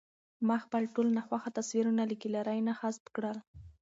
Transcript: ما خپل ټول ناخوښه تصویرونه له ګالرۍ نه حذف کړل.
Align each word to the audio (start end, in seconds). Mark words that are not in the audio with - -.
ما 0.47 0.57
خپل 0.65 0.83
ټول 0.93 1.07
ناخوښه 1.17 1.49
تصویرونه 1.57 2.03
له 2.09 2.15
ګالرۍ 2.21 2.59
نه 2.67 2.73
حذف 2.79 3.05
کړل. 3.15 3.37